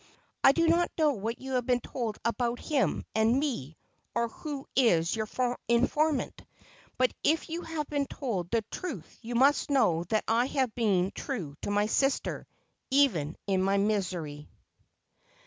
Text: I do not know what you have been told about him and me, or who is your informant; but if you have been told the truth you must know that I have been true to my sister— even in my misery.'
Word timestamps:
I 0.43 0.51
do 0.51 0.67
not 0.67 0.89
know 0.97 1.11
what 1.11 1.37
you 1.37 1.51
have 1.51 1.67
been 1.67 1.79
told 1.79 2.17
about 2.25 2.57
him 2.57 3.05
and 3.13 3.39
me, 3.39 3.77
or 4.15 4.29
who 4.29 4.65
is 4.75 5.15
your 5.15 5.27
informant; 5.67 6.43
but 6.97 7.13
if 7.23 7.49
you 7.51 7.61
have 7.61 7.85
been 7.87 8.07
told 8.07 8.49
the 8.49 8.65
truth 8.71 9.19
you 9.21 9.35
must 9.35 9.69
know 9.69 10.03
that 10.05 10.23
I 10.27 10.47
have 10.47 10.73
been 10.73 11.11
true 11.11 11.55
to 11.61 11.69
my 11.69 11.85
sister— 11.85 12.47
even 12.89 13.37
in 13.45 13.61
my 13.61 13.77
misery.' 13.77 14.49